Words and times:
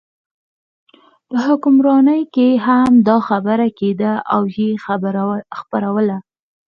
په 1.27 1.35
حکمرانۍ 1.45 2.21
کې 2.35 2.47
هم 2.65 2.91
دا 3.07 3.17
خبره 3.27 3.67
کېده 3.79 4.13
او 4.33 4.41
یې 4.57 4.69
خپروله. 5.59 6.17